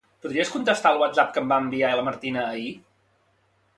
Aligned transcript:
Podries 0.25 0.53
contestar 0.53 0.93
el 0.95 1.01
whatsapp 1.01 1.29
que 1.35 1.43
em 1.43 1.53
va 1.53 1.59
enviar 1.65 1.91
la 1.99 2.07
Martina 2.11 2.47
ahir? 2.47 2.73